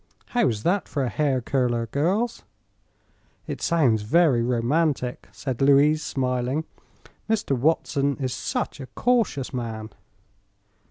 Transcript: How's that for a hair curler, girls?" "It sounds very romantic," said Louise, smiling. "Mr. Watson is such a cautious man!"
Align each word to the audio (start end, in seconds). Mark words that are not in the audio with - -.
How's 0.29 0.63
that 0.63 0.87
for 0.87 1.03
a 1.03 1.09
hair 1.09 1.41
curler, 1.41 1.85
girls?" 1.85 2.41
"It 3.45 3.61
sounds 3.61 4.01
very 4.01 4.41
romantic," 4.41 5.29
said 5.31 5.61
Louise, 5.61 6.01
smiling. 6.01 6.63
"Mr. 7.29 7.55
Watson 7.55 8.17
is 8.17 8.33
such 8.33 8.79
a 8.79 8.87
cautious 8.95 9.53
man!" 9.53 9.91